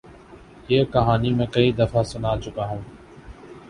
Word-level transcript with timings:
یہ 0.69 0.83
کہانی 0.93 1.31
میں 1.33 1.47
کئی 1.47 1.71
دفعہ 1.71 2.03
سنا 2.03 2.35
چکا 2.43 2.67
ہوں۔ 2.69 2.81